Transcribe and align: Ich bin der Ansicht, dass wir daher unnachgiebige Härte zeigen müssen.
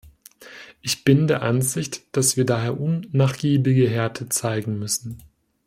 Ich 0.81 1.03
bin 1.03 1.27
der 1.27 1.43
Ansicht, 1.43 2.01
dass 2.17 2.35
wir 2.35 2.43
daher 2.43 2.81
unnachgiebige 2.81 3.87
Härte 3.87 4.29
zeigen 4.29 4.79
müssen. 4.79 5.21